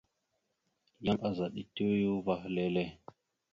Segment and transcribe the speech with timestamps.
[1.05, 2.83] Yan azaɗ etew ya uvah lele.